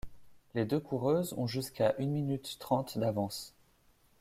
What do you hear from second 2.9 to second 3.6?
d'avance.